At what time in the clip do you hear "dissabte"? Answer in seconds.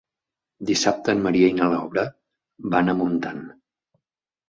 0.69-1.15